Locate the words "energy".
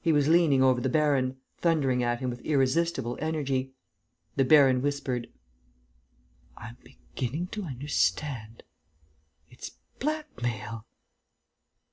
3.20-3.72